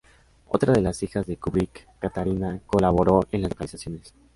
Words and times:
Otra 0.47 0.73
de 0.73 0.81
las 0.81 1.03
hijas 1.03 1.27
de 1.27 1.37
Kubrick, 1.37 1.87
Katharina, 1.99 2.59
colaboró 2.65 3.27
en 3.31 3.43
las 3.43 3.51
localizaciones. 3.51 4.15